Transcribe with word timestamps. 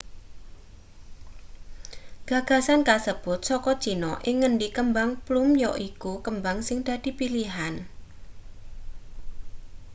gagasan 2.29 2.81
kasebut 2.89 3.39
saka 3.49 3.71
china 3.83 4.11
ing 4.29 4.35
ngendi 4.39 4.67
kembang 4.77 5.09
plum 5.25 5.47
yaiku 5.63 6.13
kembang 6.25 6.57
sing 6.67 6.77
dadi 6.87 7.09
pilihan 7.19 7.73